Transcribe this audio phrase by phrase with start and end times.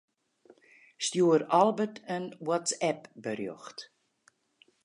[0.97, 3.91] Stjoer Albert in WhatsApp-berjocht.